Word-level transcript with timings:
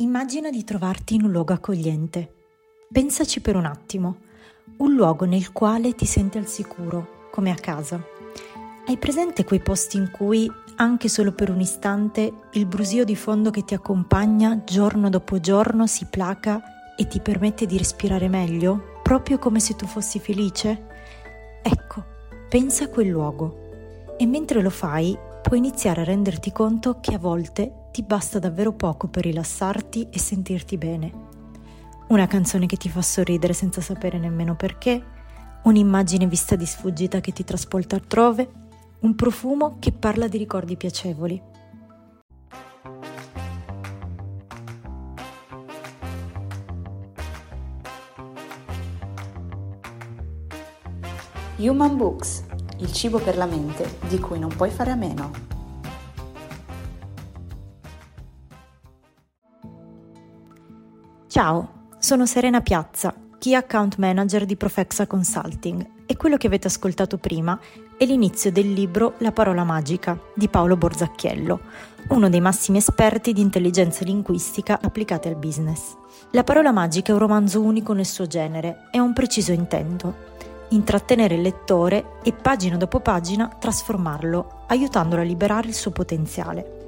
Immagina 0.00 0.48
di 0.48 0.64
trovarti 0.64 1.16
in 1.16 1.24
un 1.24 1.30
luogo 1.30 1.52
accogliente. 1.52 2.32
Pensaci 2.90 3.42
per 3.42 3.54
un 3.54 3.66
attimo, 3.66 4.16
un 4.78 4.94
luogo 4.94 5.26
nel 5.26 5.52
quale 5.52 5.94
ti 5.94 6.06
senti 6.06 6.38
al 6.38 6.46
sicuro, 6.46 7.28
come 7.30 7.50
a 7.50 7.54
casa. 7.54 8.02
Hai 8.86 8.96
presente 8.96 9.44
quei 9.44 9.60
posti 9.60 9.98
in 9.98 10.10
cui, 10.10 10.50
anche 10.76 11.10
solo 11.10 11.32
per 11.32 11.50
un 11.50 11.60
istante, 11.60 12.32
il 12.52 12.64
brusio 12.64 13.04
di 13.04 13.14
fondo 13.14 13.50
che 13.50 13.62
ti 13.62 13.74
accompagna 13.74 14.64
giorno 14.64 15.10
dopo 15.10 15.38
giorno 15.38 15.86
si 15.86 16.06
placa 16.06 16.94
e 16.96 17.06
ti 17.06 17.20
permette 17.20 17.66
di 17.66 17.76
respirare 17.76 18.28
meglio, 18.28 19.00
proprio 19.02 19.38
come 19.38 19.60
se 19.60 19.76
tu 19.76 19.84
fossi 19.84 20.18
felice? 20.18 20.86
Ecco, 21.62 22.04
pensa 22.48 22.84
a 22.84 22.88
quel 22.88 23.08
luogo 23.08 24.16
e 24.16 24.24
mentre 24.24 24.62
lo 24.62 24.70
fai 24.70 25.14
puoi 25.42 25.58
iniziare 25.58 26.00
a 26.00 26.04
renderti 26.04 26.52
conto 26.52 27.00
che 27.00 27.14
a 27.14 27.18
volte 27.18 27.79
ti 27.90 28.02
basta 28.02 28.38
davvero 28.38 28.72
poco 28.72 29.08
per 29.08 29.24
rilassarti 29.24 30.08
e 30.10 30.18
sentirti 30.18 30.78
bene. 30.78 31.12
Una 32.08 32.26
canzone 32.26 32.66
che 32.66 32.76
ti 32.76 32.88
fa 32.88 33.02
sorridere 33.02 33.52
senza 33.52 33.80
sapere 33.80 34.18
nemmeno 34.18 34.56
perché, 34.56 35.02
un'immagine 35.62 36.26
vista 36.26 36.56
di 36.56 36.66
sfuggita 36.66 37.20
che 37.20 37.32
ti 37.32 37.44
trasporta 37.44 37.96
altrove, 37.96 38.48
un 39.00 39.14
profumo 39.14 39.76
che 39.78 39.92
parla 39.92 40.28
di 40.28 40.38
ricordi 40.38 40.76
piacevoli. 40.76 41.42
Human 51.58 51.96
Books, 51.96 52.44
il 52.78 52.90
cibo 52.92 53.18
per 53.18 53.36
la 53.36 53.44
mente 53.44 53.98
di 54.08 54.18
cui 54.18 54.38
non 54.38 54.48
puoi 54.48 54.70
fare 54.70 54.90
a 54.90 54.94
meno. 54.96 55.49
Ciao, 61.30 61.86
sono 62.00 62.26
Serena 62.26 62.60
Piazza, 62.60 63.14
Key 63.38 63.54
Account 63.54 63.98
Manager 63.98 64.44
di 64.44 64.56
Profexa 64.56 65.06
Consulting 65.06 65.90
e 66.04 66.16
quello 66.16 66.36
che 66.36 66.48
avete 66.48 66.66
ascoltato 66.66 67.18
prima 67.18 67.56
è 67.96 68.04
l'inizio 68.04 68.50
del 68.50 68.72
libro 68.72 69.14
La 69.18 69.30
parola 69.30 69.62
magica 69.62 70.18
di 70.34 70.48
Paolo 70.48 70.76
Borzacchiello, 70.76 71.60
uno 72.08 72.28
dei 72.28 72.40
massimi 72.40 72.78
esperti 72.78 73.32
di 73.32 73.42
intelligenza 73.42 74.02
linguistica 74.02 74.80
applicate 74.82 75.28
al 75.28 75.36
business. 75.36 75.94
La 76.32 76.42
parola 76.42 76.72
magica 76.72 77.12
è 77.12 77.14
un 77.14 77.20
romanzo 77.20 77.60
unico 77.60 77.92
nel 77.92 78.06
suo 78.06 78.26
genere 78.26 78.88
e 78.90 78.98
ha 78.98 79.02
un 79.02 79.12
preciso 79.12 79.52
intento, 79.52 80.12
intrattenere 80.70 81.36
il 81.36 81.42
lettore 81.42 82.14
e 82.24 82.32
pagina 82.32 82.76
dopo 82.76 82.98
pagina 82.98 83.46
trasformarlo, 83.46 84.64
aiutandolo 84.66 85.22
a 85.22 85.24
liberare 85.24 85.68
il 85.68 85.74
suo 85.74 85.92
potenziale. 85.92 86.79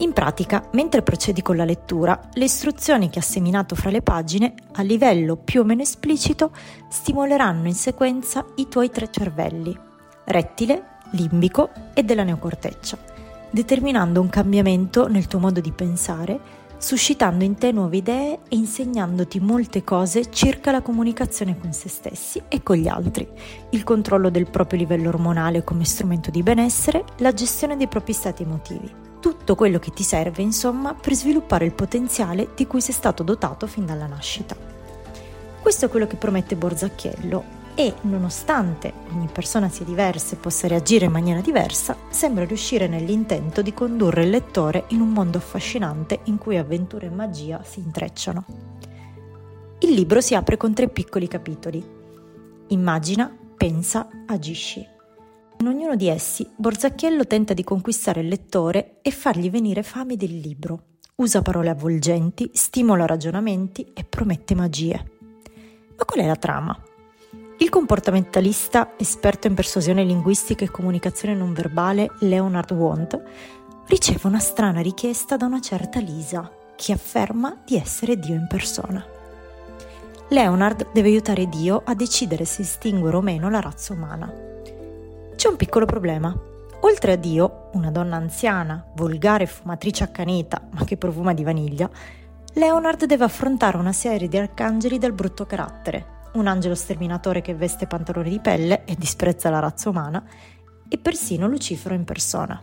In 0.00 0.14
pratica, 0.14 0.66
mentre 0.72 1.02
procedi 1.02 1.42
con 1.42 1.56
la 1.56 1.66
lettura, 1.66 2.18
le 2.32 2.44
istruzioni 2.44 3.10
che 3.10 3.18
ha 3.18 3.22
seminato 3.22 3.74
fra 3.74 3.90
le 3.90 4.00
pagine, 4.00 4.54
a 4.72 4.82
livello 4.82 5.36
più 5.36 5.60
o 5.60 5.64
meno 5.64 5.82
esplicito, 5.82 6.52
stimoleranno 6.88 7.66
in 7.66 7.74
sequenza 7.74 8.46
i 8.56 8.68
tuoi 8.68 8.88
tre 8.90 9.10
cervelli, 9.10 9.78
rettile, 10.24 10.84
limbico 11.10 11.68
e 11.92 12.02
della 12.02 12.22
neocorteccia, 12.22 12.96
determinando 13.50 14.22
un 14.22 14.30
cambiamento 14.30 15.06
nel 15.06 15.26
tuo 15.26 15.38
modo 15.38 15.60
di 15.60 15.70
pensare, 15.70 16.40
suscitando 16.78 17.44
in 17.44 17.56
te 17.56 17.70
nuove 17.70 17.98
idee 17.98 18.38
e 18.48 18.56
insegnandoti 18.56 19.38
molte 19.38 19.84
cose 19.84 20.30
circa 20.30 20.70
la 20.70 20.80
comunicazione 20.80 21.58
con 21.58 21.74
se 21.74 21.90
stessi 21.90 22.40
e 22.48 22.62
con 22.62 22.76
gli 22.76 22.88
altri, 22.88 23.28
il 23.72 23.84
controllo 23.84 24.30
del 24.30 24.48
proprio 24.48 24.78
livello 24.78 25.10
ormonale 25.10 25.62
come 25.62 25.84
strumento 25.84 26.30
di 26.30 26.42
benessere, 26.42 27.04
la 27.18 27.34
gestione 27.34 27.76
dei 27.76 27.86
propri 27.86 28.14
stati 28.14 28.44
emotivi 28.44 29.08
tutto 29.20 29.54
quello 29.54 29.78
che 29.78 29.92
ti 29.92 30.02
serve, 30.02 30.42
insomma, 30.42 30.94
per 30.94 31.14
sviluppare 31.14 31.64
il 31.64 31.72
potenziale 31.72 32.48
di 32.56 32.66
cui 32.66 32.80
sei 32.80 32.94
stato 32.94 33.22
dotato 33.22 33.66
fin 33.66 33.86
dalla 33.86 34.06
nascita. 34.06 34.56
Questo 35.60 35.84
è 35.84 35.88
quello 35.88 36.06
che 36.06 36.16
promette 36.16 36.56
Borzacchiello 36.56 37.58
e, 37.74 37.94
nonostante 38.02 38.92
ogni 39.12 39.28
persona 39.30 39.68
sia 39.68 39.84
diversa 39.84 40.34
e 40.34 40.38
possa 40.38 40.66
reagire 40.66 41.04
in 41.04 41.12
maniera 41.12 41.40
diversa, 41.40 41.96
sembra 42.08 42.44
riuscire 42.44 42.88
nell'intento 42.88 43.62
di 43.62 43.72
condurre 43.72 44.24
il 44.24 44.30
lettore 44.30 44.84
in 44.88 45.00
un 45.00 45.10
mondo 45.10 45.38
affascinante 45.38 46.20
in 46.24 46.38
cui 46.38 46.56
avventura 46.56 47.06
e 47.06 47.10
magia 47.10 47.62
si 47.62 47.80
intrecciano. 47.80 48.44
Il 49.80 49.92
libro 49.92 50.20
si 50.20 50.34
apre 50.34 50.56
con 50.56 50.74
tre 50.74 50.88
piccoli 50.88 51.28
capitoli. 51.28 51.82
Immagina, 52.68 53.34
pensa, 53.56 54.08
agisci. 54.26 54.98
In 55.60 55.66
ognuno 55.66 55.94
di 55.94 56.08
essi, 56.08 56.48
Borzacchiello 56.56 57.26
tenta 57.26 57.52
di 57.52 57.62
conquistare 57.64 58.22
il 58.22 58.28
lettore 58.28 59.00
e 59.02 59.10
fargli 59.10 59.50
venire 59.50 59.82
fame 59.82 60.16
del 60.16 60.38
libro. 60.38 60.84
Usa 61.16 61.42
parole 61.42 61.68
avvolgenti, 61.68 62.50
stimola 62.54 63.04
ragionamenti 63.04 63.92
e 63.92 64.04
promette 64.04 64.54
magie. 64.54 65.10
Ma 65.98 66.04
qual 66.06 66.24
è 66.24 66.26
la 66.26 66.36
trama? 66.36 66.82
Il 67.58 67.68
comportamentalista, 67.68 68.94
esperto 68.96 69.48
in 69.48 69.54
persuasione 69.54 70.02
linguistica 70.02 70.64
e 70.64 70.70
comunicazione 70.70 71.34
non 71.34 71.52
verbale, 71.52 72.10
Leonard 72.20 72.72
Wand, 72.72 73.22
riceve 73.86 74.28
una 74.28 74.38
strana 74.38 74.80
richiesta 74.80 75.36
da 75.36 75.44
una 75.44 75.60
certa 75.60 76.00
Lisa, 76.00 76.50
che 76.74 76.92
afferma 76.92 77.60
di 77.66 77.76
essere 77.76 78.18
Dio 78.18 78.34
in 78.34 78.46
persona. 78.48 79.04
Leonard 80.30 80.90
deve 80.94 81.08
aiutare 81.08 81.50
Dio 81.50 81.82
a 81.84 81.94
decidere 81.94 82.46
se 82.46 82.62
estinguere 82.62 83.18
o 83.18 83.20
meno 83.20 83.50
la 83.50 83.60
razza 83.60 83.92
umana. 83.92 84.48
C'è 85.40 85.48
un 85.48 85.56
piccolo 85.56 85.86
problema. 85.86 86.38
Oltre 86.80 87.12
a 87.12 87.16
Dio, 87.16 87.70
una 87.72 87.90
donna 87.90 88.16
anziana, 88.16 88.84
volgare 88.94 89.46
fumatrice 89.46 90.04
accanita, 90.04 90.68
ma 90.72 90.84
che 90.84 90.98
profuma 90.98 91.32
di 91.32 91.42
vaniglia, 91.42 91.88
Leonard 92.56 93.06
deve 93.06 93.24
affrontare 93.24 93.78
una 93.78 93.94
serie 93.94 94.28
di 94.28 94.36
arcangeli 94.36 94.98
dal 94.98 95.14
brutto 95.14 95.46
carattere, 95.46 96.28
un 96.34 96.46
angelo 96.46 96.74
sterminatore 96.74 97.40
che 97.40 97.54
veste 97.54 97.86
pantaloni 97.86 98.28
di 98.28 98.38
pelle 98.38 98.84
e 98.84 98.94
disprezza 98.96 99.48
la 99.48 99.60
razza 99.60 99.88
umana, 99.88 100.22
e 100.86 100.98
persino 100.98 101.48
Lucifero 101.48 101.94
in 101.94 102.04
persona. 102.04 102.62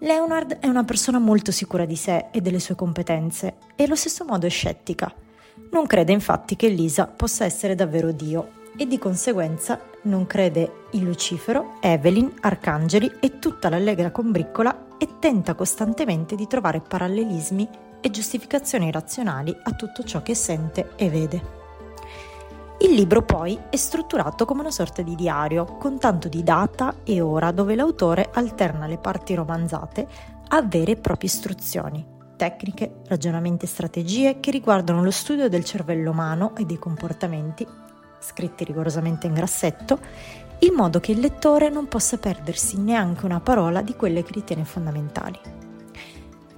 Leonard 0.00 0.58
è 0.58 0.66
una 0.66 0.84
persona 0.84 1.18
molto 1.18 1.50
sicura 1.50 1.86
di 1.86 1.96
sé 1.96 2.26
e 2.30 2.42
delle 2.42 2.60
sue 2.60 2.74
competenze 2.74 3.54
e 3.74 3.84
allo 3.84 3.96
stesso 3.96 4.26
modo 4.26 4.44
è 4.44 4.50
scettica. 4.50 5.10
Non 5.70 5.86
crede 5.86 6.12
infatti 6.12 6.56
che 6.56 6.68
Lisa 6.68 7.06
possa 7.06 7.46
essere 7.46 7.74
davvero 7.74 8.12
Dio 8.12 8.62
e 8.76 8.86
di 8.86 8.98
conseguenza 8.98 9.80
non 10.02 10.26
crede 10.26 10.86
in 10.90 11.04
Lucifero, 11.04 11.76
Evelyn, 11.80 12.32
arcangeli 12.40 13.10
e 13.20 13.38
tutta 13.38 13.68
l'allegra 13.68 14.10
combriccola 14.10 14.86
e 14.98 15.18
tenta 15.18 15.54
costantemente 15.54 16.34
di 16.34 16.46
trovare 16.46 16.80
parallelismi 16.80 17.68
e 18.00 18.10
giustificazioni 18.10 18.90
razionali 18.90 19.56
a 19.62 19.72
tutto 19.72 20.02
ciò 20.02 20.22
che 20.22 20.34
sente 20.34 20.92
e 20.96 21.08
vede. 21.08 21.62
Il 22.80 22.92
libro 22.92 23.22
poi 23.22 23.58
è 23.70 23.76
strutturato 23.76 24.44
come 24.44 24.60
una 24.60 24.70
sorta 24.70 25.00
di 25.00 25.14
diario, 25.14 25.64
con 25.78 25.98
tanto 25.98 26.28
di 26.28 26.42
data 26.42 26.96
e 27.02 27.20
ora 27.20 27.50
dove 27.50 27.74
l'autore 27.74 28.28
alterna 28.32 28.86
le 28.86 28.98
parti 28.98 29.34
romanzate 29.34 30.06
a 30.48 30.60
vere 30.60 30.92
e 30.92 30.96
proprie 30.96 31.30
istruzioni, 31.30 32.04
tecniche, 32.36 32.96
ragionamenti 33.06 33.64
e 33.64 33.68
strategie 33.68 34.40
che 34.40 34.50
riguardano 34.50 35.02
lo 35.02 35.10
studio 35.10 35.48
del 35.48 35.64
cervello 35.64 36.10
umano 36.10 36.54
e 36.56 36.66
dei 36.66 36.78
comportamenti 36.78 37.66
scritti 38.24 38.64
rigorosamente 38.64 39.26
in 39.26 39.34
grassetto, 39.34 39.98
in 40.60 40.74
modo 40.74 40.98
che 41.00 41.12
il 41.12 41.20
lettore 41.20 41.68
non 41.68 41.88
possa 41.88 42.16
perdersi 42.16 42.78
neanche 42.78 43.26
una 43.26 43.40
parola 43.40 43.82
di 43.82 43.94
quelle 43.94 44.22
che 44.22 44.32
ritiene 44.32 44.64
fondamentali. 44.64 45.38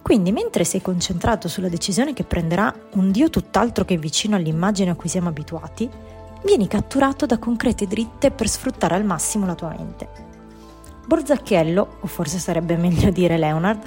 Quindi, 0.00 0.30
mentre 0.30 0.62
sei 0.62 0.80
concentrato 0.80 1.48
sulla 1.48 1.68
decisione 1.68 2.12
che 2.12 2.22
prenderà 2.22 2.72
un 2.92 3.10
Dio 3.10 3.28
tutt'altro 3.28 3.84
che 3.84 3.96
vicino 3.96 4.36
all'immagine 4.36 4.90
a 4.90 4.94
cui 4.94 5.08
siamo 5.08 5.28
abituati, 5.28 5.90
vieni 6.44 6.68
catturato 6.68 7.26
da 7.26 7.38
concrete 7.38 7.88
dritte 7.88 8.30
per 8.30 8.48
sfruttare 8.48 8.94
al 8.94 9.04
massimo 9.04 9.46
la 9.46 9.56
tua 9.56 9.74
mente. 9.76 10.08
Borzacchiello, 11.06 11.96
o 12.00 12.06
forse 12.06 12.38
sarebbe 12.38 12.76
meglio 12.76 13.10
dire 13.10 13.36
Leonard, 13.36 13.82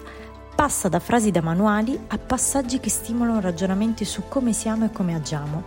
passa 0.55 0.89
da 0.89 0.99
frasi 0.99 1.31
da 1.31 1.41
manuali 1.41 1.97
a 2.07 2.17
passaggi 2.17 2.81
che 2.81 2.89
stimolano 2.89 3.39
ragionamenti 3.39 4.03
su 4.03 4.23
come 4.27 4.51
siamo 4.51 4.83
e 4.83 4.91
come 4.91 5.15
agiamo, 5.15 5.63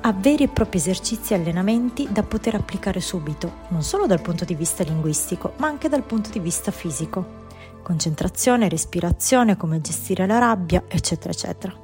a 0.00 0.12
veri 0.12 0.44
e 0.44 0.48
propri 0.48 0.78
esercizi 0.78 1.32
e 1.32 1.36
allenamenti 1.36 2.08
da 2.10 2.22
poter 2.22 2.54
applicare 2.54 3.00
subito, 3.00 3.64
non 3.68 3.82
solo 3.82 4.06
dal 4.06 4.20
punto 4.20 4.44
di 4.44 4.54
vista 4.54 4.82
linguistico, 4.82 5.54
ma 5.56 5.66
anche 5.66 5.88
dal 5.88 6.04
punto 6.04 6.30
di 6.30 6.38
vista 6.38 6.70
fisico. 6.70 7.44
Concentrazione, 7.82 8.68
respirazione, 8.68 9.56
come 9.56 9.80
gestire 9.80 10.26
la 10.26 10.38
rabbia, 10.38 10.84
eccetera, 10.88 11.32
eccetera. 11.32 11.74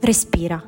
Respira, 0.00 0.64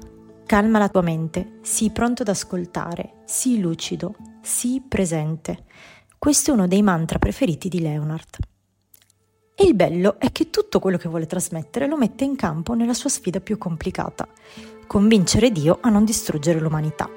calma 0.47 0.79
la 0.79 0.89
tua 0.89 1.03
mente, 1.03 1.59
sii 1.63 1.91
pronto 1.91 2.23
ad 2.23 2.29
ascoltare, 2.29 3.23
sii 3.25 3.61
lucido, 3.61 4.15
sii 4.41 4.83
presente. 4.87 5.65
Questo 6.19 6.51
è 6.51 6.55
uno 6.55 6.69
dei 6.69 6.83
mantra 6.83 7.19
preferiti 7.19 7.69
di 7.69 7.81
Leonard. 7.81 8.37
E 9.57 9.65
il 9.65 9.75
bello 9.75 10.19
è 10.19 10.33
che 10.33 10.51
tutto 10.51 10.81
quello 10.81 10.97
che 10.97 11.09
vuole 11.09 11.27
trasmettere 11.27 11.87
lo 11.87 11.97
mette 11.97 12.25
in 12.25 12.35
campo 12.35 12.75
nella 12.75 12.93
sua 12.93 13.09
sfida 13.09 13.41
più 13.41 13.57
complicata, 13.57 14.27
convincere 14.87 15.51
Dio 15.51 15.79
a 15.81 15.89
non 15.89 16.05
distruggere 16.05 16.61
l'umanità. 16.61 17.09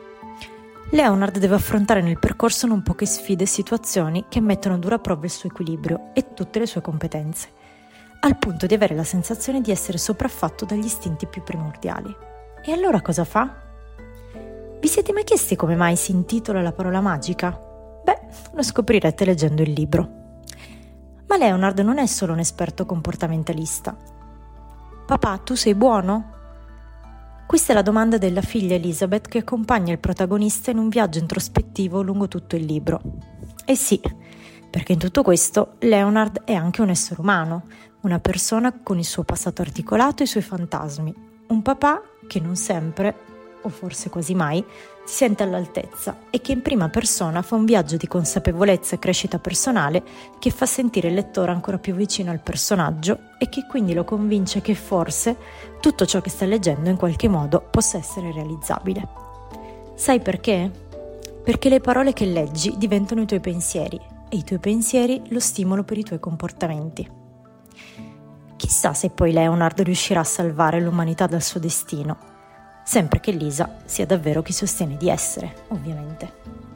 Leonard 0.92 1.38
deve 1.38 1.56
affrontare 1.56 2.02
nel 2.02 2.18
percorso 2.18 2.66
non 2.66 2.82
poche 2.82 3.06
sfide 3.06 3.44
e 3.44 3.48
situazioni 3.48 4.26
che 4.30 4.40
mettono 4.40 4.76
a 4.76 4.78
dura 4.78 5.00
prova 5.00 5.26
il 5.26 5.32
suo 5.32 5.50
equilibrio 5.50 6.12
e 6.14 6.34
tutte 6.34 6.60
le 6.60 6.66
sue 6.66 6.82
competenze. 6.82 7.50
al 8.22 8.38
punto 8.38 8.66
di 8.66 8.74
avere 8.74 8.96
la 8.96 9.04
sensazione 9.04 9.62
di 9.62 9.72
essere 9.72 9.98
sopraffatto 9.98 10.66
dagli 10.66 10.86
istinti 10.86 11.28
più 11.28 11.44
primordiali. 11.44 12.14
E 12.64 12.72
allora 12.72 13.02
cosa 13.02 13.24
fa? 13.24 13.64
Vi 14.80 14.88
siete 14.88 15.14
mai 15.14 15.24
chiesti 15.24 15.56
come 15.56 15.76
mai 15.76 15.96
si 15.96 16.12
intitola 16.12 16.62
la 16.62 16.72
parola 16.72 17.02
magica? 17.02 17.58
Beh, 18.04 18.20
lo 18.54 18.64
scoprirete 18.64 19.26
leggendo 19.26 19.62
il 19.62 19.72
libro. 19.72 20.16
Ma 21.28 21.38
Leonard 21.38 21.80
non 21.80 21.98
è 21.98 22.06
solo 22.06 22.34
un 22.34 22.40
esperto 22.40 22.86
comportamentalista. 22.86 23.96
Papà, 25.06 25.38
tu 25.38 25.56
sei 25.56 25.76
buono? 25.76 26.36
Questa 27.48 27.72
è 27.72 27.76
la 27.76 27.82
domanda 27.82 28.18
della 28.18 28.42
figlia 28.42 28.76
Elizabeth 28.76 29.30
che 29.30 29.38
accompagna 29.38 29.94
il 29.94 30.00
protagonista 30.00 30.70
in 30.70 30.80
un 30.80 30.90
viaggio 30.90 31.20
introspettivo 31.20 32.02
lungo 32.02 32.28
tutto 32.28 32.58
il 32.58 32.66
libro. 32.66 33.00
E 33.64 33.74
sì, 33.74 34.02
perché 34.70 34.92
in 34.92 35.00
tutto 35.00 35.24
questo 35.24 35.76
Leonard 35.80 36.42
è 36.44 36.54
anche 36.54 36.82
un 36.82 36.90
essere 36.90 37.22
umano, 37.22 37.64
una 38.02 38.20
persona 38.20 38.78
con 38.84 39.00
il 39.00 39.06
suo 39.06 39.24
passato 39.24 39.62
articolato 39.62 40.22
e 40.22 40.26
i 40.26 40.28
suoi 40.28 40.44
fantasmi, 40.44 41.16
un 41.48 41.62
papà 41.62 42.02
che 42.28 42.42
non 42.42 42.58
sempre, 42.58 43.16
o 43.68 43.70
forse 43.70 44.10
quasi 44.10 44.34
mai, 44.34 44.64
si 45.06 45.16
sente 45.16 45.44
all'altezza 45.44 46.18
e 46.30 46.42
che 46.42 46.52
in 46.52 46.62
prima 46.62 46.90
persona 46.90 47.42
fa 47.42 47.56
un 47.56 47.66
viaggio 47.66 47.96
di 47.96 48.08
consapevolezza 48.08 48.96
e 48.96 49.00
crescita 49.00 49.40
personale 49.40 50.04
che 50.40 50.50
fa 50.50 50.66
sentire 50.66 51.08
il 51.08 51.14
lettore 51.14 51.52
ancora 51.52 51.78
più 51.78 51.94
vicino 51.94 52.32
al 52.32 52.42
personaggio 52.42 53.20
e 53.38 53.48
che 53.50 53.66
quindi 53.68 53.94
lo 53.94 54.04
convince 54.04 54.62
che 54.62 54.76
forse 54.76 55.38
tutto 55.80 56.06
ciò 56.06 56.20
che 56.20 56.30
sta 56.30 56.46
leggendo 56.46 56.90
in 56.90 56.98
qualche 56.98 57.28
modo 57.28 57.66
possa 57.70 57.98
essere 57.98 58.32
realizzabile. 58.32 59.08
Sai 59.96 60.20
perché? 60.20 60.70
Perché 61.44 61.70
le 61.70 61.80
parole 61.80 62.14
che 62.14 62.26
leggi 62.26 62.76
diventano 62.78 63.22
i 63.22 63.26
tuoi 63.26 63.40
pensieri 63.40 64.00
e 64.30 64.36
i 64.36 64.44
tuoi 64.44 64.60
pensieri 64.60 65.22
lo 65.30 65.40
stimolo 65.40 65.84
per 65.84 65.98
i 65.98 66.04
tuoi 66.04 66.20
comportamenti. 66.20 67.10
Chissà 68.58 68.94
se 68.94 69.12
poi 69.12 69.32
Leonard 69.32 69.80
riuscirà 69.82 70.20
a 70.20 70.26
salvare 70.26 70.82
l'umanità 70.82 71.28
dal 71.28 71.44
suo 71.44 71.60
destino, 71.60 72.18
sempre 72.88 73.20
che 73.20 73.32
Lisa 73.32 73.80
sia 73.84 74.06
davvero 74.06 74.42
chi 74.42 74.54
sostiene 74.54 74.96
di 74.96 75.10
essere, 75.10 75.66
ovviamente. 75.68 76.67